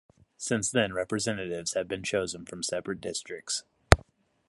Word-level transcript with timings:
Since 0.39 0.71
then, 0.71 0.93
Representatives 0.95 1.73
have 1.75 1.87
been 1.87 2.01
chosen 2.01 2.43
from 2.43 2.63
separate 2.63 3.01
districts. 3.01 3.65